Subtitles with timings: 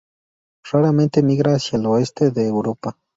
[0.71, 2.97] Raramente migra hacia el oeste de Europa.